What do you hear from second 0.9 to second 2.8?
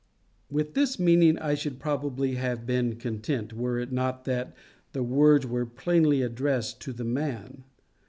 meaning I should probably have